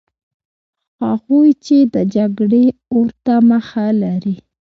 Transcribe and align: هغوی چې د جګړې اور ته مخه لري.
هغوی 1.03 1.49
چې 1.65 1.77
د 1.93 1.95
جګړې 2.15 2.65
اور 2.95 3.07
ته 3.25 3.35
مخه 3.49 3.85
لري. 4.03 4.35